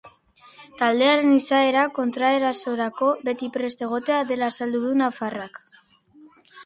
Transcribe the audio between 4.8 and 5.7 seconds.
du nafarrak.